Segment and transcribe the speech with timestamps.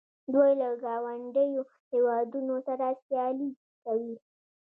[0.33, 1.63] دوی له ګاونډیو
[1.93, 3.49] هیوادونو سره سیالي
[3.83, 4.15] کوي.